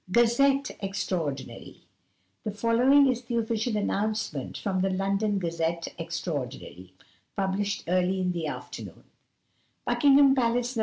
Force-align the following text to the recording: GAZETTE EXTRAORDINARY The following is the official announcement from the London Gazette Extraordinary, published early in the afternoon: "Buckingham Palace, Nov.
GAZETTE 0.11 0.77
EXTRAORDINARY 0.83 1.83
The 2.43 2.49
following 2.49 3.07
is 3.07 3.21
the 3.25 3.37
official 3.37 3.77
announcement 3.77 4.57
from 4.57 4.81
the 4.81 4.89
London 4.89 5.37
Gazette 5.37 5.89
Extraordinary, 5.99 6.95
published 7.35 7.83
early 7.87 8.19
in 8.19 8.31
the 8.31 8.47
afternoon: 8.47 9.03
"Buckingham 9.85 10.33
Palace, 10.33 10.75
Nov. 10.75 10.79